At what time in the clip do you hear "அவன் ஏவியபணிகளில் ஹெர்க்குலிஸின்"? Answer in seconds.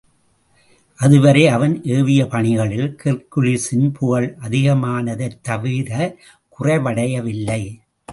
1.47-3.93